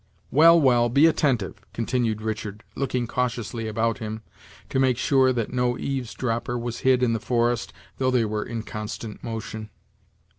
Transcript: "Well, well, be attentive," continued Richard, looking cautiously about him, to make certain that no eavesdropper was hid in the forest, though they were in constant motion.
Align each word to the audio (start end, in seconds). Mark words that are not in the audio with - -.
"Well, 0.31 0.59
well, 0.59 0.89
be 0.89 1.05
attentive," 1.05 1.61
continued 1.73 2.23
Richard, 2.23 2.63
looking 2.75 3.05
cautiously 3.05 3.67
about 3.67 3.99
him, 3.99 4.23
to 4.69 4.79
make 4.79 4.97
certain 4.97 5.35
that 5.35 5.53
no 5.53 5.77
eavesdropper 5.77 6.57
was 6.57 6.79
hid 6.79 7.03
in 7.03 7.13
the 7.13 7.19
forest, 7.19 7.71
though 7.99 8.09
they 8.09 8.25
were 8.25 8.43
in 8.43 8.63
constant 8.63 9.23
motion. 9.23 9.69